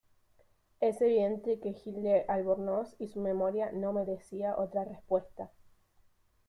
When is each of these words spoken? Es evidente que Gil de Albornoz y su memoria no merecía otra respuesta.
Es 0.79 0.99
evidente 0.99 1.59
que 1.59 1.73
Gil 1.73 2.01
de 2.01 2.25
Albornoz 2.27 2.95
y 2.97 3.07
su 3.09 3.21
memoria 3.21 3.71
no 3.71 3.93
merecía 3.93 4.57
otra 4.57 4.83
respuesta. 4.83 5.51